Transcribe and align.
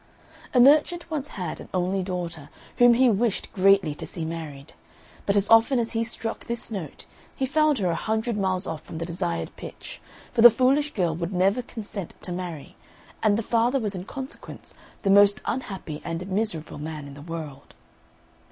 A 0.51 0.59
merchant 0.59 1.11
once 1.11 1.27
had 1.27 1.59
an 1.59 1.69
only 1.75 2.01
daughter, 2.01 2.49
whom 2.77 2.95
he 2.95 3.07
wished 3.07 3.53
greatly 3.53 3.93
to 3.93 4.07
see 4.07 4.25
married; 4.25 4.73
but 5.27 5.35
as 5.35 5.47
often 5.47 5.77
as 5.77 5.91
he 5.91 6.03
struck 6.03 6.45
this 6.47 6.71
note, 6.71 7.05
he 7.35 7.45
found 7.45 7.77
her 7.77 7.91
a 7.91 7.93
hundred 7.93 8.35
miles 8.35 8.65
off 8.65 8.81
from 8.81 8.97
the 8.97 9.05
desired 9.05 9.55
pitch, 9.57 10.01
for 10.33 10.41
the 10.41 10.49
foolish 10.49 10.91
girl 10.95 11.13
would 11.15 11.31
never 11.33 11.61
consent 11.61 12.15
to 12.23 12.31
marry, 12.31 12.75
and 13.21 13.37
the 13.37 13.43
father 13.43 13.79
was 13.79 13.93
in 13.93 14.05
consequence 14.05 14.73
the 15.03 15.11
most 15.11 15.39
unhappy 15.45 16.01
and 16.03 16.27
miserable 16.27 16.79
man 16.79 17.05
in 17.05 17.13
the 17.13 17.21
world. 17.21 17.75